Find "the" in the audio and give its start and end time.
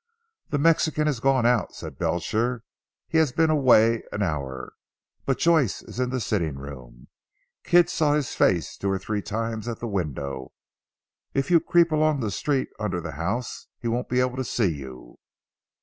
0.49-0.57, 6.09-6.19, 9.79-9.87, 12.19-12.31, 12.99-13.11